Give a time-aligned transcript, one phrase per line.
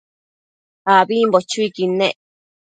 [0.95, 2.15] ambimbo chuiquid nec